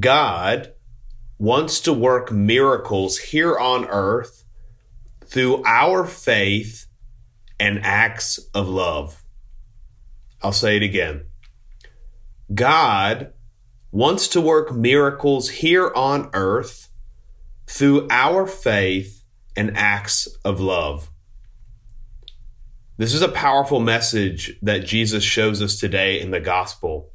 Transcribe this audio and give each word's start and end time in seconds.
God 0.00 0.72
wants 1.38 1.80
to 1.80 1.92
work 1.92 2.32
miracles 2.32 3.18
here 3.18 3.56
on 3.56 3.84
earth 3.86 4.44
through 5.24 5.62
our 5.64 6.06
faith 6.06 6.86
and 7.60 7.84
acts 7.84 8.38
of 8.54 8.68
love. 8.68 9.22
I'll 10.42 10.52
say 10.52 10.76
it 10.76 10.82
again. 10.82 11.26
God 12.54 13.32
wants 13.90 14.28
to 14.28 14.40
work 14.40 14.74
miracles 14.74 15.48
here 15.48 15.92
on 15.94 16.30
earth 16.32 16.90
through 17.66 18.06
our 18.10 18.46
faith 18.46 19.24
and 19.56 19.76
acts 19.76 20.26
of 20.44 20.60
love. 20.60 21.10
This 22.98 23.14
is 23.14 23.22
a 23.22 23.28
powerful 23.28 23.80
message 23.80 24.58
that 24.62 24.86
Jesus 24.86 25.22
shows 25.22 25.60
us 25.60 25.78
today 25.78 26.20
in 26.20 26.30
the 26.30 26.40
gospel. 26.40 27.10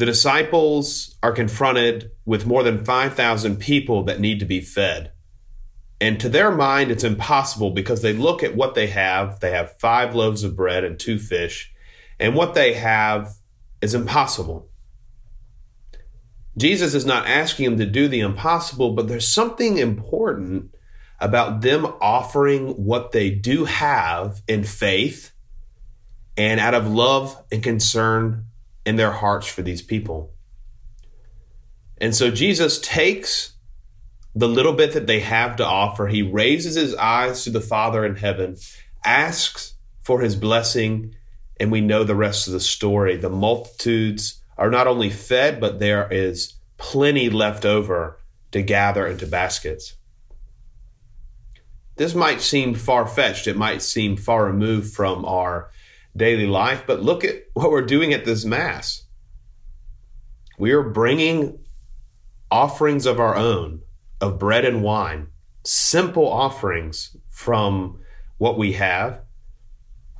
The 0.00 0.06
disciples 0.06 1.14
are 1.22 1.30
confronted 1.30 2.12
with 2.24 2.46
more 2.46 2.62
than 2.62 2.86
5,000 2.86 3.56
people 3.56 4.02
that 4.04 4.18
need 4.18 4.40
to 4.40 4.46
be 4.46 4.62
fed. 4.62 5.12
And 6.00 6.18
to 6.20 6.30
their 6.30 6.50
mind, 6.50 6.90
it's 6.90 7.04
impossible 7.04 7.72
because 7.72 8.00
they 8.00 8.14
look 8.14 8.42
at 8.42 8.56
what 8.56 8.74
they 8.74 8.86
have. 8.86 9.40
They 9.40 9.50
have 9.50 9.78
five 9.78 10.14
loaves 10.14 10.42
of 10.42 10.56
bread 10.56 10.84
and 10.84 10.98
two 10.98 11.18
fish, 11.18 11.74
and 12.18 12.34
what 12.34 12.54
they 12.54 12.72
have 12.72 13.34
is 13.82 13.92
impossible. 13.92 14.70
Jesus 16.56 16.94
is 16.94 17.04
not 17.04 17.26
asking 17.26 17.66
them 17.66 17.78
to 17.80 17.84
do 17.84 18.08
the 18.08 18.20
impossible, 18.20 18.94
but 18.94 19.06
there's 19.06 19.28
something 19.28 19.76
important 19.76 20.74
about 21.18 21.60
them 21.60 21.84
offering 22.00 22.68
what 22.68 23.12
they 23.12 23.28
do 23.28 23.66
have 23.66 24.40
in 24.48 24.64
faith 24.64 25.32
and 26.38 26.58
out 26.58 26.72
of 26.72 26.88
love 26.90 27.36
and 27.52 27.62
concern 27.62 28.46
in 28.84 28.96
their 28.96 29.12
hearts 29.12 29.46
for 29.46 29.62
these 29.62 29.82
people. 29.82 30.32
And 31.98 32.14
so 32.14 32.30
Jesus 32.30 32.80
takes 32.80 33.54
the 34.34 34.48
little 34.48 34.72
bit 34.72 34.92
that 34.92 35.06
they 35.06 35.20
have 35.20 35.56
to 35.56 35.66
offer, 35.66 36.06
he 36.06 36.22
raises 36.22 36.76
his 36.76 36.94
eyes 36.94 37.44
to 37.44 37.50
the 37.50 37.60
Father 37.60 38.04
in 38.04 38.16
heaven, 38.16 38.56
asks 39.04 39.74
for 40.02 40.20
his 40.20 40.36
blessing, 40.36 41.14
and 41.58 41.72
we 41.72 41.80
know 41.80 42.04
the 42.04 42.14
rest 42.14 42.46
of 42.46 42.52
the 42.52 42.60
story. 42.60 43.16
The 43.16 43.28
multitudes 43.28 44.40
are 44.56 44.70
not 44.70 44.86
only 44.86 45.10
fed, 45.10 45.60
but 45.60 45.78
there 45.78 46.08
is 46.10 46.54
plenty 46.78 47.28
left 47.28 47.64
over 47.64 48.18
to 48.52 48.62
gather 48.62 49.06
into 49.06 49.26
baskets. 49.26 49.94
This 51.96 52.14
might 52.14 52.40
seem 52.40 52.74
far 52.74 53.06
fetched. 53.06 53.46
It 53.46 53.56
might 53.56 53.82
seem 53.82 54.16
far 54.16 54.46
removed 54.46 54.94
from 54.94 55.24
our 55.24 55.70
daily 56.16 56.46
life, 56.46 56.84
but 56.86 57.02
look 57.02 57.24
at 57.24 57.44
what 57.54 57.70
we're 57.70 57.82
doing 57.82 58.12
at 58.12 58.24
this 58.24 58.44
Mass. 58.44 59.04
We 60.58 60.72
are 60.72 60.82
bringing 60.82 61.58
offerings 62.50 63.06
of 63.06 63.20
our 63.20 63.36
own, 63.36 63.82
of 64.20 64.38
bread 64.38 64.64
and 64.64 64.82
wine, 64.82 65.28
simple 65.64 66.28
offerings 66.28 67.16
from 67.28 68.00
what 68.38 68.58
we 68.58 68.74
have. 68.74 69.22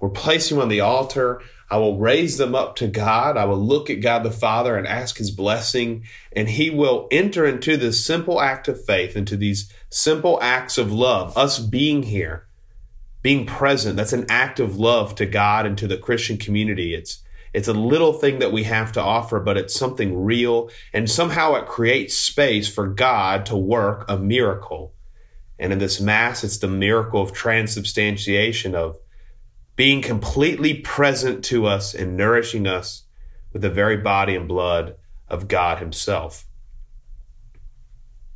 We're 0.00 0.08
placing 0.10 0.56
them 0.56 0.62
on 0.62 0.68
the 0.68 0.80
altar. 0.80 1.42
I 1.70 1.76
will 1.76 1.98
raise 1.98 2.38
them 2.38 2.54
up 2.54 2.74
to 2.76 2.88
God. 2.88 3.36
I 3.36 3.44
will 3.44 3.60
look 3.60 3.90
at 3.90 4.00
God 4.00 4.22
the 4.22 4.30
Father 4.30 4.76
and 4.76 4.86
ask 4.86 5.18
His 5.18 5.30
blessing, 5.30 6.04
and 6.32 6.48
He 6.48 6.70
will 6.70 7.06
enter 7.10 7.46
into 7.46 7.76
this 7.76 8.04
simple 8.04 8.40
act 8.40 8.66
of 8.66 8.82
faith, 8.84 9.16
into 9.16 9.36
these 9.36 9.72
simple 9.88 10.38
acts 10.42 10.78
of 10.78 10.90
love, 10.90 11.36
us 11.36 11.58
being 11.58 12.04
here, 12.04 12.46
being 13.22 13.46
present. 13.46 13.96
That's 13.96 14.12
an 14.12 14.26
act 14.28 14.60
of 14.60 14.78
love 14.78 15.14
to 15.16 15.26
God 15.26 15.66
and 15.66 15.76
to 15.78 15.86
the 15.86 15.98
Christian 15.98 16.36
community. 16.36 16.94
It's 16.94 17.22
it's 17.52 17.68
a 17.68 17.72
little 17.72 18.12
thing 18.12 18.38
that 18.38 18.52
we 18.52 18.62
have 18.62 18.92
to 18.92 19.02
offer, 19.02 19.40
but 19.40 19.56
it's 19.56 19.74
something 19.74 20.22
real, 20.22 20.70
and 20.92 21.10
somehow 21.10 21.54
it 21.54 21.66
creates 21.66 22.16
space 22.16 22.72
for 22.72 22.86
God 22.86 23.44
to 23.46 23.56
work 23.56 24.04
a 24.08 24.16
miracle. 24.16 24.94
And 25.58 25.72
in 25.72 25.80
this 25.80 26.00
Mass, 26.00 26.44
it's 26.44 26.58
the 26.58 26.68
miracle 26.68 27.20
of 27.20 27.32
transubstantiation, 27.32 28.76
of 28.76 28.98
being 29.74 30.00
completely 30.00 30.74
present 30.74 31.44
to 31.46 31.66
us 31.66 31.92
and 31.92 32.16
nourishing 32.16 32.68
us 32.68 33.02
with 33.52 33.62
the 33.62 33.70
very 33.70 33.96
body 33.96 34.36
and 34.36 34.46
blood 34.46 34.94
of 35.28 35.48
God 35.48 35.78
Himself 35.78 36.46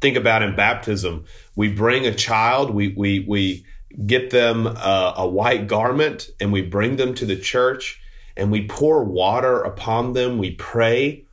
think 0.04 0.19
about 0.19 0.42
in 0.42 0.54
baptism, 0.54 1.25
we 1.56 1.72
bring 1.72 2.06
a 2.06 2.14
child, 2.14 2.70
we 2.70 2.88
we 2.88 3.20
we 3.20 3.64
get 4.06 4.31
them 4.31 4.66
a, 4.66 5.15
a 5.19 5.28
white 5.28 5.66
garment, 5.66 6.31
and 6.41 6.53
we 6.53 6.62
bring 6.62 6.97
them 6.97 7.15
to 7.15 7.27
the 7.27 7.37
church, 7.37 8.00
and 8.37 8.50
we 8.50 8.66
pour 8.66 9.05
water 9.05 9.60
upon 9.62 10.12
them. 10.12 10.38
We 10.38 10.53
pray, 10.53 11.25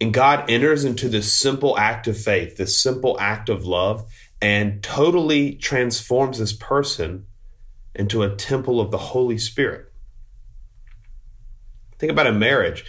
and 0.00 0.12
God 0.12 0.48
enters 0.50 0.84
into 0.84 1.08
this 1.08 1.32
simple 1.32 1.78
act 1.78 2.06
of 2.06 2.18
faith, 2.18 2.56
this 2.56 2.78
simple 2.78 3.16
act 3.20 3.48
of 3.48 3.66
love, 3.66 4.10
and 4.40 4.82
totally 4.82 5.54
transforms 5.54 6.38
this 6.38 6.52
person 6.52 7.26
into 7.94 8.22
a 8.22 8.34
temple 8.34 8.80
of 8.80 8.90
the 8.90 8.98
Holy 8.98 9.38
Spirit. 9.38 9.92
Think 11.98 12.12
about 12.12 12.28
a 12.28 12.32
marriage 12.32 12.84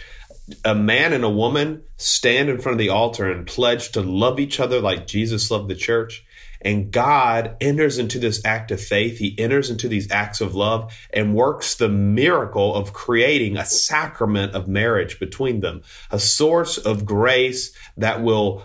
a 0.64 0.74
man 0.74 1.12
and 1.12 1.24
a 1.24 1.30
woman 1.30 1.82
stand 1.96 2.48
in 2.48 2.60
front 2.60 2.74
of 2.74 2.78
the 2.78 2.88
altar 2.88 3.30
and 3.30 3.46
pledge 3.46 3.92
to 3.92 4.00
love 4.00 4.40
each 4.40 4.60
other 4.60 4.80
like 4.80 5.06
Jesus 5.06 5.50
loved 5.50 5.68
the 5.68 5.74
church. 5.74 6.24
And 6.62 6.90
God 6.90 7.56
enters 7.60 7.98
into 7.98 8.18
this 8.18 8.44
act 8.44 8.70
of 8.70 8.80
faith. 8.80 9.18
He 9.18 9.38
enters 9.38 9.70
into 9.70 9.88
these 9.88 10.10
acts 10.10 10.40
of 10.40 10.54
love 10.54 10.92
and 11.12 11.34
works 11.34 11.74
the 11.74 11.88
miracle 11.88 12.74
of 12.74 12.92
creating 12.92 13.56
a 13.56 13.64
sacrament 13.64 14.54
of 14.54 14.68
marriage 14.68 15.18
between 15.18 15.60
them, 15.60 15.82
a 16.10 16.18
source 16.18 16.76
of 16.76 17.06
grace 17.06 17.74
that 17.96 18.22
will 18.22 18.64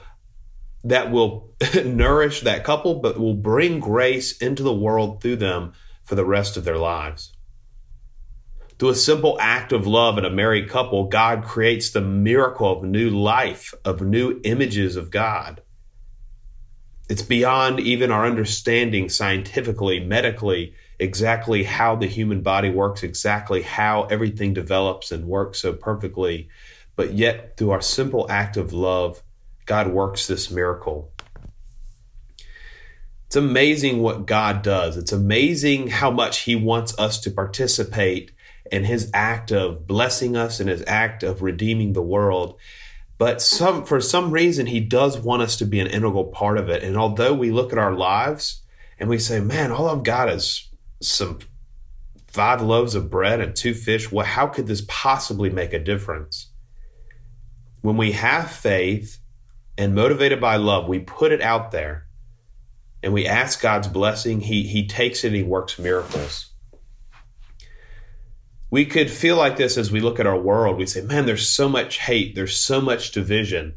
that 0.83 1.11
will 1.11 1.49
nourish 1.83 2.41
that 2.41 2.63
couple, 2.63 2.95
but 2.95 3.19
will 3.19 3.33
bring 3.33 3.79
grace 3.79 4.37
into 4.37 4.61
the 4.61 4.73
world 4.73 5.21
through 5.21 5.37
them 5.37 5.73
for 6.03 6.13
the 6.13 6.25
rest 6.25 6.57
of 6.57 6.63
their 6.63 6.77
lives. 6.77 7.33
Through 8.77 8.89
a 8.89 8.95
simple 8.95 9.37
act 9.39 9.71
of 9.71 9.87
love 9.87 10.17
in 10.17 10.25
a 10.25 10.29
married 10.29 10.69
couple, 10.69 11.05
God 11.05 11.43
creates 11.43 11.89
the 11.89 12.01
miracle 12.01 12.71
of 12.71 12.83
new 12.83 13.09
life, 13.09 13.73
of 13.83 14.01
new 14.01 14.39
images 14.43 14.95
of 14.95 15.09
God. 15.09 15.61
It's 17.07 17.21
beyond 17.21 17.79
even 17.79 18.11
our 18.11 18.25
understanding 18.25 19.09
scientifically, 19.09 19.99
medically, 19.99 20.73
exactly 20.97 21.63
how 21.63 21.95
the 21.95 22.07
human 22.07 22.41
body 22.41 22.69
works, 22.69 23.03
exactly 23.03 23.61
how 23.61 24.03
everything 24.05 24.53
develops 24.53 25.11
and 25.11 25.25
works 25.25 25.59
so 25.59 25.73
perfectly. 25.73 26.49
But 26.95 27.13
yet, 27.13 27.57
through 27.57 27.71
our 27.71 27.81
simple 27.81 28.25
act 28.29 28.57
of 28.57 28.73
love, 28.73 29.21
God 29.65 29.87
works 29.89 30.27
this 30.27 30.49
miracle. 30.49 31.11
It's 33.27 33.35
amazing 33.35 34.01
what 34.01 34.25
God 34.25 34.61
does. 34.61 34.97
It's 34.97 35.11
amazing 35.11 35.87
how 35.87 36.09
much 36.09 36.41
He 36.41 36.55
wants 36.55 36.97
us 36.97 37.19
to 37.21 37.31
participate 37.31 38.31
in 38.71 38.83
his 38.83 39.09
act 39.13 39.51
of 39.51 39.87
blessing 39.87 40.35
us 40.35 40.59
and 40.59 40.69
his 40.69 40.83
act 40.87 41.23
of 41.23 41.41
redeeming 41.41 41.93
the 41.93 42.01
world. 42.01 42.57
But 43.17 43.41
some 43.41 43.85
for 43.85 44.01
some 44.01 44.31
reason 44.31 44.65
he 44.65 44.79
does 44.79 45.17
want 45.17 45.41
us 45.41 45.55
to 45.57 45.65
be 45.65 45.79
an 45.79 45.87
integral 45.87 46.25
part 46.25 46.57
of 46.57 46.69
it. 46.69 46.83
And 46.83 46.97
although 46.97 47.33
we 47.33 47.51
look 47.51 47.71
at 47.71 47.79
our 47.79 47.93
lives 47.93 48.61
and 48.99 49.09
we 49.09 49.17
say, 49.17 49.39
"Man, 49.39 49.71
all 49.71 49.89
I've 49.89 50.03
got 50.03 50.29
is 50.29 50.69
some 51.01 51.39
five 52.27 52.61
loaves 52.61 52.95
of 52.95 53.09
bread 53.09 53.39
and 53.39 53.55
two 53.55 53.73
fish. 53.73 54.11
Well, 54.11 54.25
how 54.25 54.47
could 54.47 54.67
this 54.67 54.83
possibly 54.87 55.49
make 55.49 55.71
a 55.71 55.79
difference?" 55.79 56.47
When 57.81 57.97
we 57.97 58.13
have 58.13 58.51
faith 58.51 59.19
and 59.77 59.95
motivated 59.95 60.41
by 60.41 60.57
love, 60.57 60.87
we 60.87 60.99
put 60.99 61.31
it 61.31 61.41
out 61.41 61.71
there 61.71 62.07
and 63.01 63.13
we 63.13 63.27
ask 63.27 63.61
God's 63.61 63.87
blessing. 63.87 64.41
He 64.41 64.63
he 64.63 64.87
takes 64.87 65.23
it 65.23 65.27
and 65.27 65.35
he 65.37 65.43
works 65.43 65.79
miracles 65.79 66.51
we 68.69 68.85
could 68.85 69.11
feel 69.11 69.37
like 69.37 69.57
this 69.57 69.77
as 69.77 69.91
we 69.91 69.99
look 69.99 70.19
at 70.19 70.27
our 70.27 70.39
world. 70.39 70.77
We 70.77 70.85
say, 70.85 71.01
man, 71.01 71.25
there's 71.25 71.47
so 71.47 71.69
much 71.69 71.99
hate, 71.99 72.35
there's 72.35 72.57
so 72.57 72.81
much 72.81 73.11
division. 73.11 73.75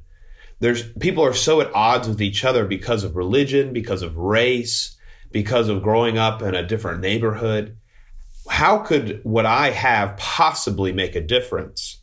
There's 0.60 0.90
people 0.94 1.24
are 1.24 1.34
so 1.34 1.60
at 1.60 1.72
odds 1.74 2.08
with 2.08 2.20
each 2.20 2.44
other 2.44 2.64
because 2.64 3.04
of 3.04 3.14
religion, 3.14 3.72
because 3.72 4.02
of 4.02 4.16
race, 4.16 4.96
because 5.30 5.68
of 5.68 5.82
growing 5.82 6.18
up 6.18 6.42
in 6.42 6.54
a 6.54 6.66
different 6.66 7.00
neighborhood. 7.00 7.76
How 8.48 8.78
could 8.78 9.20
what 9.24 9.46
I 9.46 9.70
have 9.70 10.16
possibly 10.16 10.92
make 10.92 11.14
a 11.14 11.20
difference? 11.20 12.00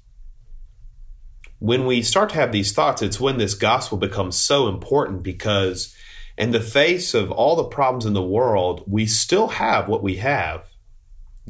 When 1.59 1.85
we 1.85 2.01
start 2.01 2.29
to 2.29 2.35
have 2.35 2.51
these 2.51 2.71
thoughts, 2.71 3.01
it's 3.01 3.19
when 3.19 3.37
this 3.37 3.55
gospel 3.55 3.97
becomes 3.97 4.37
so 4.37 4.67
important 4.67 5.23
because 5.23 5.95
in 6.37 6.51
the 6.51 6.61
face 6.61 7.13
of 7.13 7.31
all 7.31 7.55
the 7.55 7.63
problems 7.63 8.05
in 8.05 8.13
the 8.13 8.21
world, 8.21 8.83
we 8.87 9.05
still 9.05 9.47
have 9.47 9.87
what 9.87 10.03
we 10.03 10.17
have 10.17 10.69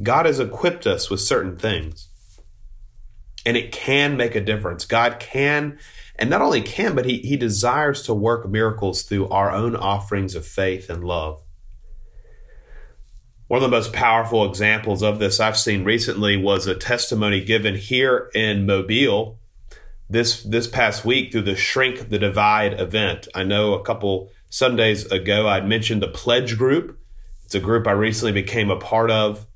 God 0.02 0.26
has 0.26 0.40
equipped 0.40 0.86
us 0.86 1.10
with 1.10 1.20
certain 1.20 1.56
things. 1.56 2.08
And 3.44 3.56
it 3.56 3.72
can 3.72 4.16
make 4.16 4.34
a 4.34 4.40
difference. 4.40 4.84
God 4.84 5.20
can, 5.20 5.78
and 6.16 6.28
not 6.28 6.42
only 6.42 6.60
can, 6.60 6.94
but 6.94 7.06
He, 7.06 7.18
he 7.18 7.36
desires 7.36 8.02
to 8.02 8.14
work 8.14 8.48
miracles 8.48 9.02
through 9.02 9.28
our 9.28 9.52
own 9.52 9.76
offerings 9.76 10.34
of 10.34 10.46
faith 10.46 10.90
and 10.90 11.04
love. 11.04 11.42
One 13.48 13.58
of 13.58 13.70
the 13.70 13.76
most 13.76 13.92
powerful 13.92 14.44
examples 14.44 15.04
of 15.04 15.20
this 15.20 15.38
I've 15.38 15.56
seen 15.56 15.84
recently 15.84 16.36
was 16.36 16.66
a 16.66 16.74
testimony 16.74 17.44
given 17.44 17.76
here 17.76 18.28
in 18.34 18.66
Mobile 18.66 19.38
this 20.08 20.42
this 20.42 20.66
past 20.66 21.04
week 21.04 21.32
through 21.32 21.42
the 21.42 21.56
Shrink 21.56 22.08
the 22.08 22.18
Divide 22.18 22.80
event. 22.80 23.28
I 23.34 23.44
know 23.44 23.74
a 23.74 23.82
couple 23.82 24.30
Sundays 24.50 25.04
ago 25.12 25.48
I'd 25.48 25.68
mentioned 25.68 26.02
the 26.02 26.08
Pledge 26.08 26.58
Group. 26.58 26.98
It's 27.44 27.54
a 27.54 27.60
group 27.60 27.86
I 27.86 27.92
recently 27.92 28.32
became 28.32 28.70
a 28.70 28.78
part 28.78 29.10
of, 29.10 29.46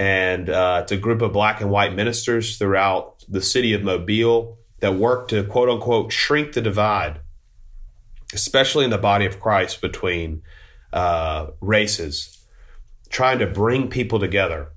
and 0.00 0.48
uh, 0.48 0.80
it's 0.82 0.92
a 0.92 0.96
group 0.96 1.20
of 1.20 1.34
black 1.34 1.60
and 1.60 1.70
white 1.70 1.94
ministers 1.94 2.56
throughout 2.56 3.22
the 3.28 3.42
city 3.42 3.74
of 3.74 3.82
Mobile 3.82 4.56
that 4.78 4.94
work 4.94 5.28
to 5.28 5.44
quote 5.44 5.68
unquote 5.68 6.10
shrink 6.10 6.54
the 6.54 6.62
divide, 6.62 7.20
especially 8.32 8.86
in 8.86 8.90
the 8.90 8.96
body 8.96 9.26
of 9.26 9.38
Christ 9.38 9.82
between 9.82 10.40
uh, 10.90 11.48
races, 11.60 12.46
trying 13.10 13.40
to 13.40 13.46
bring 13.46 13.90
people 13.90 14.18
together. 14.18 14.68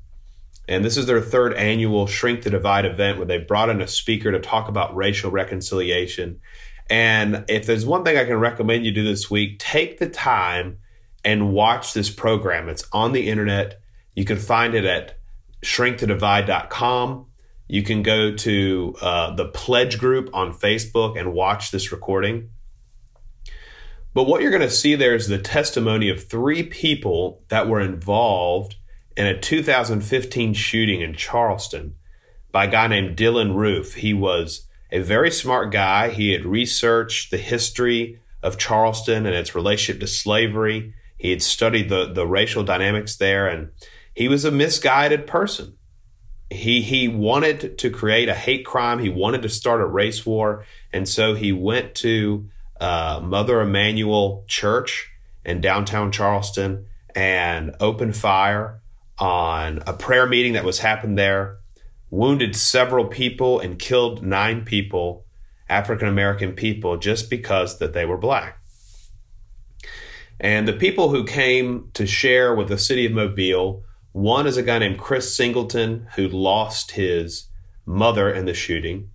And 0.68 0.84
this 0.84 0.98
is 0.98 1.06
their 1.06 1.22
third 1.22 1.54
annual 1.54 2.06
Shrink 2.06 2.44
the 2.44 2.50
Divide 2.50 2.86
event 2.86 3.18
where 3.18 3.28
they 3.28 3.38
brought 3.38 3.70
in 3.70 3.82
a 3.82 3.88
speaker 3.88 4.30
to 4.30 4.40
talk 4.40 4.68
about 4.68 4.94
racial 4.94 5.32
reconciliation. 5.32 6.42
And 6.90 7.46
if 7.48 7.66
there's 7.66 7.86
one 7.86 8.04
thing 8.04 8.18
I 8.18 8.26
can 8.26 8.42
recommend 8.42 8.86
you 8.86 8.92
do 8.92 9.06
this 9.06 9.32
week, 9.32 9.58
take 9.60 10.00
the 10.00 10.10
time 10.10 10.80
and 11.24 11.54
watch 11.54 11.94
this 11.94 12.10
program. 12.10 12.68
It's 12.68 12.86
on 12.92 13.14
the 13.14 13.30
internet. 13.30 13.83
You 14.16 14.26
can 14.26 14.38
find 14.38 14.76
it 14.76 14.86
at 14.86 15.18
shrinkthedivide.com. 15.64 17.26
You 17.68 17.84
can 17.84 18.04
go 18.04 18.36
to 18.36 18.96
uh, 19.02 19.36
the 19.36 19.46
Pledge 19.46 19.98
group 19.98 20.30
on 20.34 20.54
Facebook 20.54 21.20
and 21.20 21.34
watch 21.34 21.72
this 21.72 21.92
recording. 21.92 22.50
But 24.14 24.26
what 24.26 24.42
you're 24.42 24.52
going 24.52 24.62
to 24.62 24.70
see 24.70 24.96
there 24.96 25.16
is 25.16 25.28
the 25.28 25.40
testimony 25.40 26.10
of 26.10 26.24
three 26.24 26.64
people 26.64 27.42
that 27.48 27.68
were 27.68 27.82
involved 27.82 28.76
in 29.18 29.26
a 29.26 29.40
2015 29.40 30.54
shooting 30.54 31.02
in 31.02 31.14
Charleston 31.14 31.96
by 32.52 32.66
a 32.66 32.72
guy 32.72 32.88
named 32.88 33.18
Dylann 33.18 33.56
Roof. 33.56 33.96
He 33.96 34.14
was 34.14 34.68
a 34.92 35.00
very 35.00 35.32
smart 35.32 35.72
guy. 35.72 36.10
He 36.10 36.32
had 36.32 36.46
researched 36.46 37.32
the 37.32 37.38
history 37.38 38.20
of 38.44 38.58
Charleston 38.58 39.26
and 39.26 39.36
its 39.36 39.56
relationship 39.56 40.00
to 40.02 40.08
slavery. 40.08 40.94
He 41.18 41.32
had 41.32 41.42
studied 41.42 41.90
the, 41.90 42.12
the 42.12 42.28
racial 42.28 42.64
dynamics 42.64 43.16
there, 43.16 43.48
and 43.48 43.72
he 44.14 44.28
was 44.28 44.46
a 44.46 44.52
misguided 44.52 45.28
person. 45.28 45.78
He 46.50 46.82
he 46.82 47.08
wanted 47.08 47.78
to 47.80 47.90
create 47.90 48.30
a 48.30 48.36
hate 48.36 48.66
crime. 48.66 49.00
He 49.00 49.10
wanted 49.10 49.42
to 49.42 49.50
start 49.50 49.82
a 49.82 49.86
race 49.86 50.26
war, 50.26 50.66
and 50.92 51.10
so 51.10 51.34
he 51.34 51.52
went 51.52 51.96
to 51.96 52.48
uh, 52.80 53.20
Mother 53.24 53.62
Emanuel 53.62 54.44
Church 54.48 55.10
in 55.46 55.62
downtown 55.62 56.12
Charleston 56.12 56.86
and 57.16 57.76
opened 57.80 58.16
fire 58.16 58.82
on 59.18 59.82
a 59.88 59.94
prayer 59.94 60.28
meeting 60.28 60.54
that 60.54 60.64
was 60.64 60.80
happened 60.80 61.18
there, 61.18 61.58
wounded 62.10 62.56
several 62.56 63.06
people 63.06 63.60
and 63.60 63.80
killed 63.80 64.24
nine 64.24 64.66
people, 64.66 65.26
African 65.70 66.08
American 66.08 66.54
people, 66.54 66.98
just 66.98 67.30
because 67.30 67.80
that 67.80 67.94
they 67.94 68.06
were 68.06 68.18
black. 68.18 68.60
And 70.40 70.68
the 70.68 70.74
people 70.74 71.10
who 71.10 71.24
came 71.24 71.90
to 71.94 72.06
share 72.06 72.54
with 72.54 72.68
the 72.68 72.78
city 72.78 73.06
of 73.06 73.12
Mobile, 73.14 73.84
one 74.14 74.48
is 74.48 74.58
a 74.58 74.64
guy 74.64 74.80
named 74.80 75.00
Chris 75.00 75.36
Singleton 75.36 76.08
who 76.16 76.28
lost 76.28 76.92
his 76.92 77.50
mother 77.86 78.32
in 78.32 78.46
the 78.46 78.54
shooting. 78.54 79.10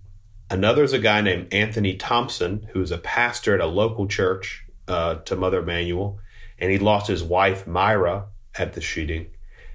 Another 0.49 0.83
is 0.83 0.93
a 0.93 0.99
guy 0.99 1.21
named 1.21 1.53
Anthony 1.53 1.95
Thompson, 1.95 2.67
who's 2.73 2.91
a 2.91 2.97
pastor 2.97 3.55
at 3.55 3.61
a 3.61 3.65
local 3.65 4.07
church 4.07 4.65
uh, 4.87 5.15
to 5.15 5.35
Mother 5.35 5.59
Emanuel, 5.59 6.19
and 6.57 6.71
he 6.71 6.77
lost 6.77 7.07
his 7.07 7.23
wife 7.23 7.65
Myra 7.65 8.25
at 8.55 8.73
the 8.73 8.81
shooting. 8.81 9.27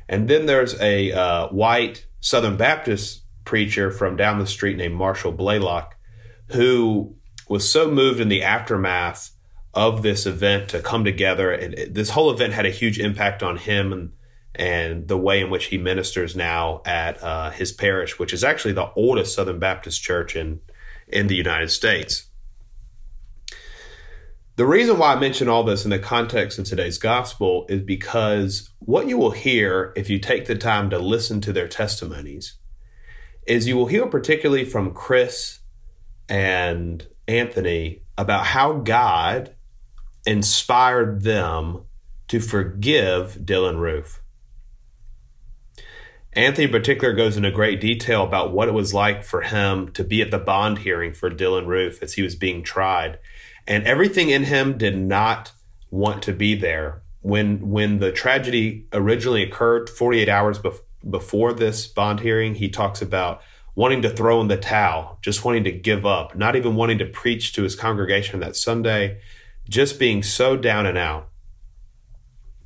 And 0.09 0.29
then 0.29 0.47
there's 0.47 0.79
a 0.81 1.13
uh, 1.13 1.49
white 1.49 2.07
Southern 2.21 2.57
Baptist 2.57 3.23
preacher 3.45 3.91
from 3.91 4.17
down 4.17 4.39
the 4.39 4.47
street 4.47 4.77
named 4.77 4.95
Marshall 4.95 5.33
Blalock, 5.33 5.93
who 6.49 7.17
was 7.49 7.69
so 7.69 7.91
moved 7.91 8.21
in 8.21 8.29
the 8.29 8.43
aftermath 8.43 9.31
of 9.73 10.03
this 10.03 10.27
event 10.27 10.69
to 10.69 10.81
come 10.81 11.05
together. 11.05 11.51
And 11.51 11.95
this 11.95 12.11
whole 12.11 12.31
event 12.31 12.53
had 12.53 12.67
a 12.67 12.71
huge 12.71 12.99
impact 12.99 13.43
on 13.43 13.57
him 13.57 13.93
and 13.93 14.13
and 14.55 15.09
the 15.09 15.19
way 15.19 15.41
in 15.41 15.51
which 15.51 15.67
he 15.67 15.79
ministers 15.79 16.37
now 16.37 16.81
at 16.87 17.23
uh, 17.23 17.51
his 17.51 17.73
parish, 17.73 18.19
which 18.19 18.33
is 18.33 18.45
actually 18.45 18.73
the 18.73 18.91
oldest 18.95 19.35
Southern 19.35 19.59
Baptist 19.59 20.03
church 20.03 20.37
in 20.37 20.61
in 21.09 21.27
the 21.27 21.37
United 21.37 21.71
States. 21.71 22.31
The 24.57 24.67
reason 24.67 24.99
why 24.99 25.13
I 25.13 25.19
mention 25.19 25.49
all 25.49 25.65
this 25.65 25.85
in 25.85 25.91
the 25.91 25.99
context 25.99 26.61
of 26.61 26.65
today's 26.65 26.97
gospel 26.97 27.67
is 27.69 27.83
because 27.83 28.71
what 28.79 29.09
you 29.09 29.19
will 29.19 29.33
hear 29.33 29.93
if 29.97 30.09
you 30.09 30.21
take 30.21 30.47
the 30.47 30.55
time 30.55 30.91
to 30.91 30.99
listen 30.99 31.41
to 31.41 31.53
their 31.53 31.67
testimonies 31.67 32.57
is 33.49 33.67
you 33.67 33.77
will 33.77 33.87
hear 33.87 34.07
particularly 34.07 34.65
from 34.65 34.95
Chris 34.95 35.59
and 36.29 37.07
Anthony 37.27 38.03
about 38.17 38.47
how 38.47 38.75
God 38.75 39.57
inspired 40.25 41.23
them 41.23 41.83
to 42.29 42.41
forgive 42.41 43.39
Dylann 43.45 43.79
Roof. 43.79 44.23
Anthony, 46.37 46.65
in 46.65 46.71
particular, 46.71 47.15
goes 47.15 47.37
into 47.37 47.51
great 47.51 47.81
detail 47.81 48.25
about 48.25 48.53
what 48.53 48.69
it 48.69 48.75
was 48.75 48.93
like 48.93 49.23
for 49.23 49.43
him 49.43 49.93
to 49.93 50.03
be 50.03 50.21
at 50.21 50.31
the 50.31 50.39
bond 50.39 50.79
hearing 50.79 51.13
for 51.13 51.31
Dylann 51.31 51.67
Roof 51.67 52.03
as 52.03 52.15
he 52.15 52.23
was 52.23 52.35
being 52.35 52.63
tried. 52.63 53.19
And 53.67 53.85
everything 53.85 54.31
in 54.31 54.45
him 54.45 54.77
did 54.77 54.99
not 54.99 55.53
want 55.91 56.23
to 56.25 56.33
be 56.33 56.55
there. 56.55 57.03
When 57.23 57.71
when 57.71 58.01
the 58.01 58.13
tragedy 58.13 58.87
originally 58.93 59.43
occurred 59.43 59.89
48 59.89 60.29
hours 60.29 60.59
bef- 60.59 60.81
before 61.09 61.53
this 61.53 61.87
bond 61.87 62.21
hearing 62.21 62.55
he 62.57 62.69
talks 62.69 63.01
about 63.01 63.41
wanting 63.75 64.03
to 64.03 64.11
throw 64.11 64.41
in 64.41 64.49
the 64.49 64.57
towel 64.57 65.19
just 65.23 65.45
wanting 65.45 65.65
to 65.65 65.73
give 65.73 66.05
up 66.05 66.37
not 66.37 66.57
even 66.57 66.77
wanting 66.77 66.99
to 66.99 67.07
preach 67.07 67.53
to 67.53 67.63
his 67.63 67.75
congregation 67.75 68.41
that 68.41 68.57
sunday 68.57 69.19
just 69.69 69.99
being 69.99 70.23
so 70.23 70.57
down 70.57 70.85
and 70.87 70.99
out. 70.99 71.29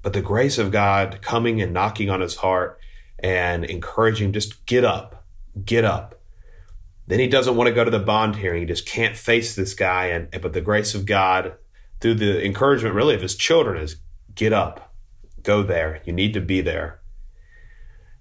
But 0.03 0.13
the 0.13 0.23
grace 0.23 0.59
of 0.59 0.73
god 0.73 1.21
coming 1.23 1.61
and 1.63 1.73
knocking 1.73 2.11
on 2.11 2.21
his 2.21 2.37
heart 2.37 2.81
and 3.21 3.65
encouraging 3.65 4.33
just 4.33 4.65
get 4.67 4.85
up 4.85 5.25
get 5.65 5.85
up 5.85 6.19
then 7.09 7.19
he 7.21 7.27
doesn't 7.27 7.57
want 7.57 7.69
to 7.69 7.75
go 7.75 7.85
to 7.85 7.91
the 7.91 7.99
bond 7.99 8.37
hearing. 8.37 8.61
He 8.61 8.67
just 8.67 8.87
can't 8.87 9.17
face 9.17 9.55
this 9.57 9.73
guy. 9.73 10.07
And 10.07 10.31
but 10.43 10.53
the 10.53 10.61
grace 10.61 10.95
of 10.95 11.07
God, 11.07 11.55
through 12.01 12.15
the 12.15 12.45
encouragement 12.45 12.95
really 12.95 13.15
of 13.15 13.23
his 13.23 13.35
children, 13.35 13.83
is 13.83 13.97
get 14.35 14.53
up, 14.53 14.93
go 15.43 15.63
there. 15.63 16.03
You 16.05 16.13
need 16.13 16.35
to 16.35 16.41
be 16.41 16.61
there. 16.61 17.01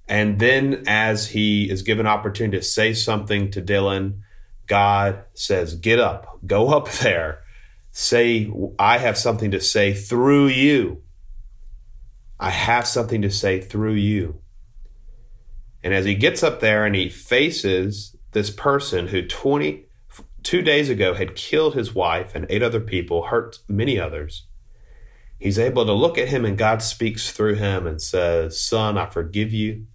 And 0.08 0.40
then 0.40 0.86
as 0.88 1.30
he 1.30 1.70
is 1.70 1.82
given 1.82 2.08
opportunity 2.08 2.58
to 2.58 2.64
say 2.64 2.94
something 2.94 3.52
to 3.52 3.62
Dylann, 3.62 4.22
God 4.68 5.26
says, 5.34 5.76
get 5.76 6.00
up, 6.00 6.40
go 6.48 6.70
up 6.76 6.90
there. 6.90 7.42
Say, 7.92 8.50
I 8.80 9.00
have 9.00 9.18
something 9.18 9.52
to 9.52 9.60
say 9.60 9.94
through 9.94 10.48
you. 10.48 11.02
I 12.40 12.52
have 12.52 12.88
something 12.88 13.22
to 13.24 13.32
say 13.32 13.60
through 13.60 13.96
you. 13.96 14.40
And 15.88 15.94
as 15.94 16.04
he 16.04 16.16
gets 16.16 16.44
up 16.44 16.60
there 16.60 16.86
and 16.86 16.94
he 16.94 17.08
faces 17.08 18.14
this 18.34 18.50
person 18.50 19.08
who 19.08 19.26
20 19.26 19.86
two 20.44 20.62
days 20.62 20.90
ago 20.90 21.14
had 21.14 21.34
killed 21.34 21.76
his 21.76 21.96
wife 21.96 22.36
and 22.36 22.46
eight 22.50 22.62
other 22.62 22.82
people, 22.82 23.28
hurt 23.28 23.60
many 23.70 23.98
others. 23.98 24.48
He's 25.40 25.58
able 25.58 25.86
to 25.86 25.94
look 25.94 26.18
at 26.18 26.28
him 26.28 26.44
and 26.44 26.58
God 26.58 26.82
speaks 26.82 27.32
through 27.32 27.56
him 27.56 27.88
and 27.88 28.02
says, 28.02 28.60
Son, 28.60 28.98
I 28.98 29.06
forgive 29.06 29.54
you. 29.54 29.86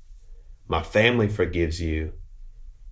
My 0.66 0.82
family 0.82 1.28
forgives 1.28 1.82
you. 1.82 2.14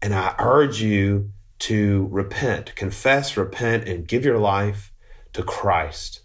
And 0.03 0.15
I 0.15 0.35
urge 0.39 0.83
you 0.83 1.33
to 1.61 2.07
repent, 2.11 2.77
confess, 2.77 3.35
repent, 3.35 3.89
and 3.89 4.07
give 4.07 4.27
your 4.27 4.39
life 4.39 4.93
to 5.33 5.43
Christ. 5.43 6.21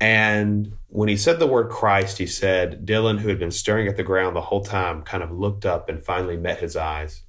And 0.00 0.72
when 0.88 1.08
he 1.08 1.16
said 1.16 1.38
the 1.38 1.46
word 1.46 1.70
Christ, 1.70 2.18
he 2.18 2.26
said, 2.26 2.86
Dylann, 2.86 3.18
who 3.18 3.28
had 3.28 3.38
been 3.38 3.50
staring 3.50 3.88
at 3.88 3.96
the 3.96 4.04
ground 4.04 4.36
the 4.36 4.42
whole 4.42 4.62
time, 4.62 5.02
kind 5.02 5.22
of 5.22 5.32
looked 5.32 5.66
up 5.66 5.88
and 5.88 6.02
finally 6.02 6.36
met 6.36 6.60
his 6.60 6.76
eyes. 6.76 7.22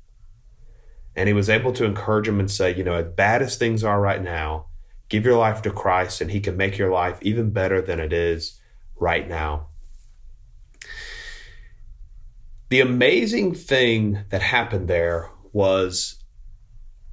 And 1.16 1.28
he 1.28 1.34
was 1.34 1.50
able 1.50 1.74
to 1.74 1.86
encourage 1.86 2.28
him 2.28 2.40
and 2.40 2.50
say, 2.50 2.76
you 2.76 2.84
know, 2.84 2.94
as 2.94 3.08
bad 3.08 3.42
as 3.42 3.58
things 3.58 3.84
are 3.84 4.00
right 4.00 4.22
now, 4.22 4.68
give 5.10 5.26
your 5.26 5.38
life 5.38 5.62
to 5.64 5.72
Christ 5.72 6.22
and 6.22 6.30
he 6.30 6.40
can 6.40 6.56
make 6.56 6.78
your 6.78 6.92
life 6.92 7.18
even 7.22 7.50
better 7.50 7.82
than 7.82 8.00
it 8.00 8.14
is 8.14 8.62
right 8.96 9.28
now. 9.28 9.68
The 12.70 12.82
amazing 12.82 13.56
thing 13.56 14.20
that 14.30 14.44
happened 14.44 14.88
there 14.88 15.32
was 15.52 16.24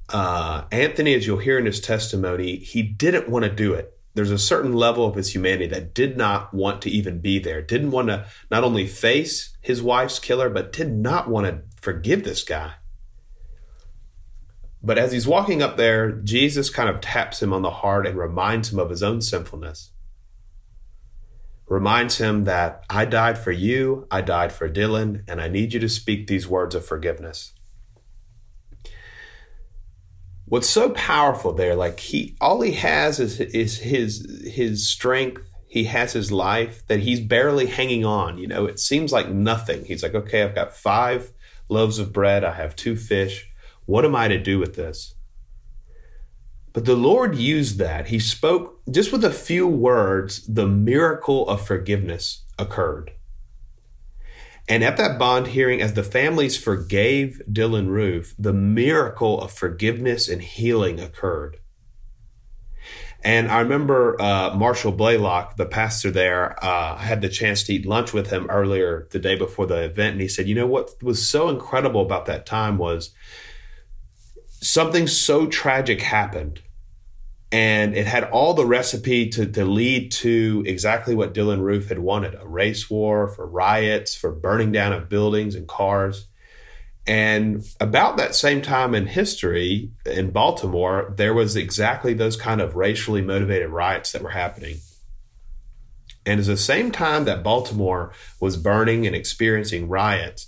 uh, 0.09 0.65
Anthony, 0.71 1.15
as 1.15 1.25
you'll 1.25 1.39
hear 1.39 1.57
in 1.57 1.65
his 1.65 1.81
testimony, 1.81 2.57
he 2.57 2.83
didn't 2.83 3.27
want 3.27 3.43
to 3.43 3.51
do 3.51 3.73
it 3.73 3.96
there's 4.17 4.31
a 4.31 4.39
certain 4.39 4.73
level 4.73 5.05
of 5.05 5.13
his 5.13 5.35
humanity 5.35 5.67
that 5.67 5.93
did 5.93 6.17
not 6.17 6.51
want 6.51 6.81
to 6.81 6.89
even 6.89 7.19
be 7.19 7.37
there, 7.37 7.61
didn't 7.61 7.91
want 7.91 8.07
to 8.07 8.25
not 8.49 8.63
only 8.63 8.87
face 8.87 9.55
his 9.61 9.79
wife's 9.79 10.17
killer, 10.17 10.49
but 10.49 10.73
did 10.73 10.91
not 10.91 11.29
want 11.29 11.45
to 11.45 11.61
forgive 11.79 12.23
this 12.23 12.43
guy. 12.43 12.73
But 14.81 14.97
as 14.97 15.11
he's 15.11 15.27
walking 15.27 15.61
up 15.61 15.77
there, 15.77 16.11
Jesus 16.11 16.71
kind 16.71 16.89
of 16.89 16.99
taps 16.99 17.43
him 17.43 17.53
on 17.53 17.61
the 17.61 17.69
heart 17.69 18.07
and 18.07 18.17
reminds 18.17 18.73
him 18.73 18.79
of 18.79 18.89
his 18.89 19.03
own 19.03 19.21
sinfulness. 19.21 19.91
Reminds 21.67 22.17
him 22.17 22.45
that 22.45 22.85
I 22.89 23.05
died 23.05 23.37
for 23.37 23.51
you, 23.51 24.07
I 24.09 24.21
died 24.21 24.51
for 24.51 24.67
Dylann, 24.67 25.25
and 25.27 25.39
I 25.39 25.47
need 25.47 25.73
you 25.73 25.79
to 25.79 25.89
speak 25.89 26.25
these 26.25 26.47
words 26.47 26.73
of 26.73 26.83
forgiveness. 26.83 27.53
What's 30.47 30.69
so 30.69 30.89
powerful 30.91 31.53
there, 31.53 31.75
like 31.75 31.99
he 31.99 32.35
all 32.41 32.61
he 32.61 32.73
has 32.73 33.19
is 33.19 33.39
is 33.39 33.79
his 33.79 34.43
his 34.45 34.87
strength. 34.87 35.43
He 35.67 35.83
has 35.83 36.13
his 36.13 36.31
life 36.31 36.87
that 36.87 37.01
he's 37.01 37.19
barely 37.19 37.67
hanging 37.67 38.05
on. 38.05 38.37
You 38.37 38.47
know, 38.47 38.65
it 38.65 38.79
seems 38.79 39.11
like 39.11 39.29
nothing. 39.29 39.85
He's 39.85 40.01
like, 40.01 40.15
okay, 40.15 40.43
I've 40.43 40.55
got 40.55 40.75
five 40.75 41.33
loaves 41.69 41.99
of 41.99 42.13
bread. 42.13 42.43
I 42.43 42.53
have 42.53 42.75
two 42.75 42.95
fish. 42.95 43.51
What 43.85 44.05
am 44.05 44.15
I 44.15 44.29
to 44.29 44.41
do 44.41 44.59
with 44.59 44.75
this? 44.75 45.13
But 46.71 46.85
the 46.85 46.95
Lord 46.95 47.35
used 47.35 47.79
that. 47.79 48.07
He 48.07 48.19
spoke 48.19 48.81
just 48.89 49.11
with 49.11 49.25
a 49.25 49.31
few 49.31 49.67
words, 49.67 50.45
the 50.47 50.67
miracle 50.67 51.47
of 51.49 51.65
forgiveness 51.65 52.45
occurred. 52.57 53.11
And 54.67 54.83
at 54.83 54.97
that 54.97 55.17
bond 55.17 55.47
hearing, 55.47 55.81
as 55.81 55.93
the 55.93 56.03
families 56.03 56.57
forgave 56.57 57.41
Dylann 57.49 57.87
Roof, 57.87 58.35
the 58.37 58.53
miracle 58.53 59.41
of 59.41 59.51
forgiveness 59.51 60.27
and 60.27 60.41
healing 60.41 60.99
occurred. 60.99 61.57
And 63.23 63.49
I 63.49 63.61
remember 63.61 64.21
uh, 64.21 64.53
Marshall 64.55 64.93
Blalock, 64.93 65.55
the 65.55 65.65
pastor 65.65 66.11
there, 66.11 66.63
uh, 66.63 66.95
I 66.95 67.03
had 67.03 67.21
the 67.21 67.29
chance 67.29 67.63
to 67.63 67.73
eat 67.73 67.85
lunch 67.85 68.13
with 68.13 68.29
him 68.29 68.47
earlier 68.49 69.07
the 69.11 69.19
day 69.19 69.35
before 69.35 69.65
the 69.65 69.83
event. 69.83 70.13
And 70.13 70.21
he 70.21 70.27
said, 70.27 70.47
You 70.47 70.55
know, 70.55 70.67
what 70.67 71.01
was 71.01 71.25
so 71.25 71.49
incredible 71.49 72.01
about 72.01 72.25
that 72.25 72.45
time 72.45 72.77
was 72.77 73.11
something 74.61 75.07
so 75.07 75.47
tragic 75.47 76.01
happened 76.01 76.61
and 77.51 77.95
it 77.95 78.05
had 78.05 78.25
all 78.25 78.53
the 78.53 78.65
recipe 78.65 79.29
to, 79.29 79.45
to 79.45 79.63
lead 79.63 80.11
to 80.11 80.63
exactly 80.65 81.15
what 81.15 81.33
Dylann 81.33 81.61
Roof 81.61 81.87
had 81.87 81.99
wanted 81.99 82.35
a 82.35 82.45
race 82.45 82.89
war, 82.89 83.29
for 83.29 83.47
riots, 83.47 84.15
for 84.15 84.31
burning 84.31 84.71
down 84.71 84.91
of 84.91 85.07
buildings 85.07 85.55
and 85.55 85.67
cars. 85.67 86.27
And 87.05 87.65
about 87.79 88.17
that 88.17 88.35
same 88.35 88.61
time 88.61 88.93
in 88.93 89.07
history 89.07 89.91
in 90.05 90.31
Baltimore, 90.31 91.13
there 91.15 91.33
was 91.33 91.55
exactly 91.55 92.13
those 92.13 92.35
kind 92.35 92.59
of 92.59 92.75
racially 92.75 93.21
motivated 93.21 93.69
riots 93.69 94.11
that 94.11 94.21
were 94.21 94.31
happening. 94.31 94.79
And 96.25 96.41
at 96.41 96.45
the 96.45 96.57
same 96.57 96.91
time 96.91 97.23
that 97.23 97.43
Baltimore 97.43 98.11
was 98.41 98.57
burning 98.57 99.07
and 99.07 99.15
experiencing 99.15 99.87
riots, 99.87 100.47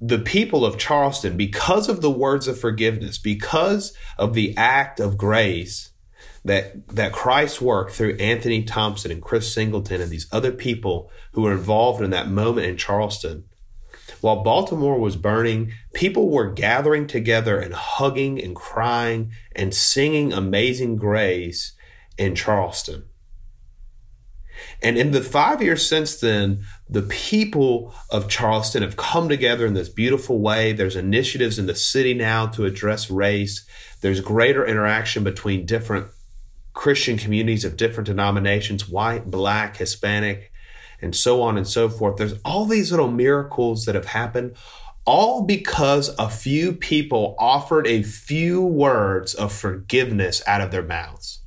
the 0.00 0.18
people 0.18 0.64
of 0.64 0.76
Charleston, 0.78 1.36
because 1.36 1.88
of 1.88 2.00
the 2.00 2.10
words 2.10 2.48
of 2.48 2.58
forgiveness, 2.58 3.16
because 3.16 3.96
of 4.18 4.34
the 4.34 4.56
act 4.56 4.98
of 4.98 5.16
grace, 5.16 5.91
that 6.44 6.88
that 6.88 7.12
Christ 7.12 7.60
worked 7.60 7.92
through 7.92 8.16
Anthony 8.16 8.64
Thompson 8.64 9.10
and 9.10 9.22
Chris 9.22 9.52
Singleton 9.52 10.00
and 10.00 10.10
these 10.10 10.28
other 10.32 10.52
people 10.52 11.10
who 11.32 11.42
were 11.42 11.52
involved 11.52 12.02
in 12.02 12.10
that 12.10 12.28
moment 12.28 12.66
in 12.66 12.76
Charleston. 12.76 13.44
While 14.20 14.42
Baltimore 14.42 14.98
was 14.98 15.16
burning, 15.16 15.72
people 15.94 16.30
were 16.30 16.52
gathering 16.52 17.06
together 17.06 17.58
and 17.58 17.74
hugging 17.74 18.40
and 18.42 18.54
crying 18.54 19.32
and 19.54 19.74
singing 19.74 20.32
Amazing 20.32 20.96
Grace 20.96 21.72
in 22.18 22.34
Charleston. 22.34 23.04
And 24.80 24.96
in 24.96 25.10
the 25.10 25.22
five 25.22 25.62
years 25.62 25.86
since 25.86 26.20
then, 26.20 26.64
the 26.88 27.02
people 27.02 27.94
of 28.10 28.28
Charleston 28.28 28.82
have 28.82 28.96
come 28.96 29.28
together 29.28 29.66
in 29.66 29.74
this 29.74 29.88
beautiful 29.88 30.40
way. 30.40 30.72
There's 30.72 30.96
initiatives 30.96 31.58
in 31.58 31.66
the 31.66 31.74
city 31.74 32.14
now 32.14 32.46
to 32.48 32.64
address 32.64 33.10
race. 33.10 33.66
There's 34.02 34.20
greater 34.20 34.64
interaction 34.64 35.24
between 35.24 35.66
different 35.66 36.08
Christian 36.74 37.18
communities 37.18 37.64
of 37.64 37.76
different 37.76 38.06
denominations 38.06 38.88
white, 38.88 39.30
black, 39.30 39.76
Hispanic, 39.76 40.52
and 41.00 41.14
so 41.14 41.42
on 41.42 41.56
and 41.56 41.66
so 41.66 41.88
forth. 41.88 42.16
There's 42.16 42.38
all 42.44 42.64
these 42.64 42.90
little 42.90 43.10
miracles 43.10 43.84
that 43.84 43.94
have 43.94 44.06
happened, 44.06 44.56
all 45.04 45.42
because 45.42 46.14
a 46.18 46.28
few 46.30 46.72
people 46.72 47.34
offered 47.38 47.86
a 47.86 48.02
few 48.02 48.62
words 48.62 49.34
of 49.34 49.52
forgiveness 49.52 50.42
out 50.46 50.60
of 50.60 50.70
their 50.70 50.82
mouths. 50.82 51.40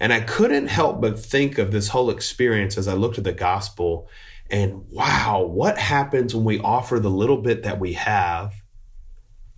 And 0.00 0.12
I 0.12 0.20
couldn't 0.20 0.68
help 0.68 1.00
but 1.00 1.18
think 1.18 1.58
of 1.58 1.70
this 1.70 1.88
whole 1.88 2.08
experience 2.08 2.78
as 2.78 2.88
I 2.88 2.94
looked 2.94 3.18
at 3.18 3.24
the 3.24 3.32
gospel 3.32 4.08
and 4.50 4.84
wow, 4.90 5.42
what 5.42 5.78
happens 5.78 6.34
when 6.34 6.44
we 6.44 6.58
offer 6.58 6.98
the 6.98 7.10
little 7.10 7.36
bit 7.42 7.64
that 7.64 7.78
we 7.78 7.94
have? 7.94 8.54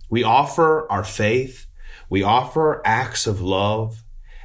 We 0.09 0.23
offer 0.23 0.91
our 0.91 1.03
faith, 1.03 1.67
we 2.11 2.23
offer 2.23 2.81
acts 2.83 3.25
of 3.25 3.39
love, 3.41 4.03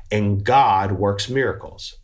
and 0.08 0.44
God 0.44 0.92
works 0.92 1.28
miracles. 1.28 1.98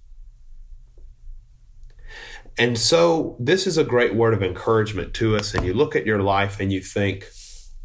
And 2.58 2.76
so, 2.76 3.36
this 3.38 3.68
is 3.68 3.78
a 3.78 3.84
great 3.84 4.16
word 4.16 4.34
of 4.34 4.42
encouragement 4.42 5.14
to 5.14 5.36
us. 5.36 5.54
And 5.54 5.64
you 5.64 5.72
look 5.72 5.94
at 5.94 6.04
your 6.04 6.20
life 6.20 6.58
and 6.58 6.72
you 6.72 6.80
think, 6.80 7.28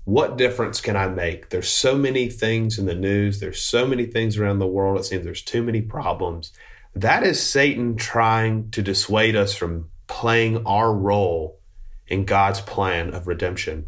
what 0.06 0.40
difference 0.40 0.82
can 0.82 0.98
I 0.98 1.08
make? 1.08 1.50
There's 1.50 1.70
so 1.70 1.96
many 1.96 2.30
things 2.30 2.80
in 2.80 2.88
the 2.88 2.96
news, 2.96 3.40
there's 3.40 3.62
so 3.62 3.86
many 3.86 4.08
things 4.08 4.38
around 4.38 4.58
the 4.58 4.66
world. 4.66 5.00
It 5.00 5.04
seems 5.04 5.24
there's 5.24 5.44
too 5.44 5.62
many 5.62 5.84
problems. 5.84 6.52
That 6.96 7.22
is 7.22 7.40
Satan 7.40 7.96
trying 7.96 8.72
to 8.72 8.82
dissuade 8.82 9.36
us 9.36 9.54
from 9.54 9.92
playing 10.08 10.66
our 10.66 10.92
role 10.92 11.60
in 12.08 12.26
God's 12.26 12.60
plan 12.60 13.14
of 13.14 13.28
redemption. 13.28 13.86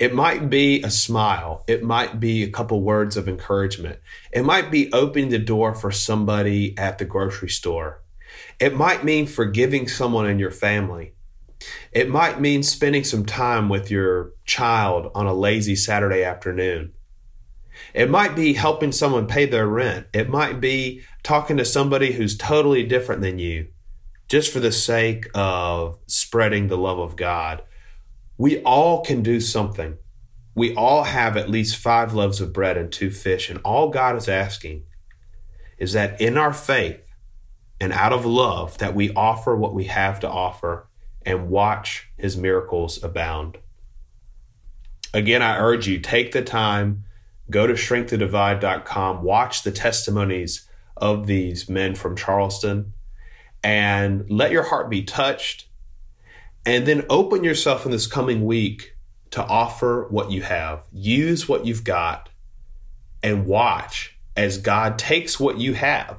It 0.00 0.14
might 0.14 0.48
be 0.48 0.80
a 0.80 0.90
smile. 0.90 1.62
It 1.68 1.82
might 1.82 2.18
be 2.18 2.42
a 2.42 2.50
couple 2.50 2.80
words 2.80 3.18
of 3.18 3.28
encouragement. 3.28 4.00
It 4.32 4.46
might 4.46 4.70
be 4.70 4.90
opening 4.94 5.28
the 5.28 5.38
door 5.38 5.74
for 5.74 5.92
somebody 5.92 6.76
at 6.78 6.96
the 6.96 7.04
grocery 7.04 7.50
store. 7.50 8.02
It 8.58 8.74
might 8.74 9.04
mean 9.04 9.26
forgiving 9.26 9.88
someone 9.88 10.26
in 10.26 10.38
your 10.38 10.52
family. 10.52 11.12
It 11.92 12.08
might 12.08 12.40
mean 12.40 12.62
spending 12.62 13.04
some 13.04 13.26
time 13.26 13.68
with 13.68 13.90
your 13.90 14.32
child 14.46 15.12
on 15.14 15.26
a 15.26 15.34
lazy 15.34 15.76
Saturday 15.76 16.24
afternoon. 16.24 16.94
It 17.92 18.08
might 18.08 18.34
be 18.34 18.54
helping 18.54 18.92
someone 18.92 19.26
pay 19.26 19.44
their 19.44 19.66
rent. 19.66 20.06
It 20.14 20.30
might 20.30 20.62
be 20.62 21.02
talking 21.22 21.58
to 21.58 21.64
somebody 21.66 22.12
who's 22.12 22.38
totally 22.38 22.84
different 22.84 23.20
than 23.20 23.38
you 23.38 23.68
just 24.30 24.50
for 24.50 24.60
the 24.60 24.72
sake 24.72 25.28
of 25.34 25.98
spreading 26.06 26.68
the 26.68 26.78
love 26.78 26.98
of 26.98 27.16
God 27.16 27.62
we 28.40 28.62
all 28.62 29.02
can 29.02 29.22
do 29.22 29.38
something. 29.38 29.98
We 30.54 30.74
all 30.74 31.02
have 31.02 31.36
at 31.36 31.50
least 31.50 31.76
five 31.76 32.14
loaves 32.14 32.40
of 32.40 32.54
bread 32.54 32.78
and 32.78 32.90
two 32.90 33.10
fish. 33.10 33.50
And 33.50 33.60
all 33.66 33.90
God 33.90 34.16
is 34.16 34.30
asking 34.30 34.84
is 35.76 35.92
that 35.92 36.18
in 36.18 36.38
our 36.38 36.54
faith 36.54 37.06
and 37.78 37.92
out 37.92 38.14
of 38.14 38.24
love, 38.24 38.78
that 38.78 38.94
we 38.94 39.12
offer 39.12 39.54
what 39.54 39.74
we 39.74 39.84
have 39.84 40.20
to 40.20 40.28
offer 40.30 40.88
and 41.20 41.50
watch 41.50 42.08
his 42.16 42.38
miracles 42.38 43.04
abound. 43.04 43.58
Again, 45.12 45.42
I 45.42 45.58
urge 45.58 45.86
you, 45.86 45.98
take 45.98 46.32
the 46.32 46.40
time, 46.40 47.04
go 47.50 47.66
to 47.66 47.76
shrink-the-divide.com, 47.76 49.22
watch 49.22 49.64
the 49.64 49.70
testimonies 49.70 50.66
of 50.96 51.26
these 51.26 51.68
men 51.68 51.94
from 51.94 52.16
Charleston, 52.16 52.94
and 53.62 54.24
let 54.30 54.50
your 54.50 54.62
heart 54.62 54.88
be 54.88 55.02
touched 55.02 55.66
and 56.66 56.86
then 56.86 57.06
open 57.08 57.44
yourself 57.44 57.84
in 57.84 57.92
this 57.92 58.06
coming 58.06 58.44
week 58.44 58.96
to 59.30 59.44
offer 59.44 60.06
what 60.10 60.30
you 60.30 60.42
have. 60.42 60.84
Use 60.92 61.48
what 61.48 61.64
you've 61.64 61.84
got 61.84 62.28
and 63.22 63.46
watch 63.46 64.16
as 64.36 64.58
God 64.58 64.98
takes 64.98 65.38
what 65.38 65.58
you 65.58 65.74
have, 65.74 66.18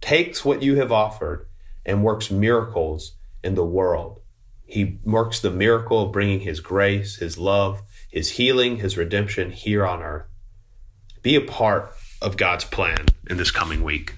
takes 0.00 0.44
what 0.44 0.62
you 0.62 0.76
have 0.76 0.92
offered, 0.92 1.46
and 1.84 2.02
works 2.02 2.30
miracles 2.30 3.14
in 3.42 3.54
the 3.54 3.64
world. 3.64 4.20
He 4.64 4.98
works 5.04 5.40
the 5.40 5.50
miracle 5.50 6.02
of 6.02 6.12
bringing 6.12 6.40
His 6.40 6.60
grace, 6.60 7.16
His 7.16 7.38
love, 7.38 7.82
His 8.10 8.32
healing, 8.32 8.76
His 8.76 8.96
redemption 8.96 9.50
here 9.50 9.86
on 9.86 10.02
earth. 10.02 10.26
Be 11.22 11.34
a 11.34 11.40
part 11.40 11.94
of 12.20 12.36
God's 12.36 12.64
plan 12.64 13.06
in 13.28 13.38
this 13.38 13.50
coming 13.50 13.82
week. 13.82 14.17